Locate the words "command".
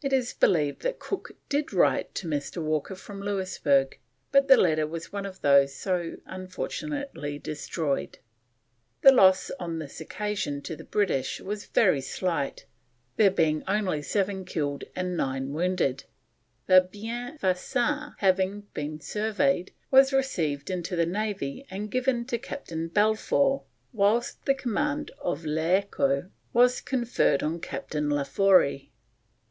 24.54-25.10